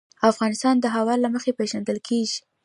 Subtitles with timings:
[0.31, 2.39] افغانستان د هوا له مخې پېژندل کېږي.